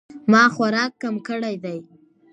ما 0.31 0.43
خوراک 0.55 0.91
کم 1.01 1.15
کړی 1.27 1.55
دی 1.63 1.77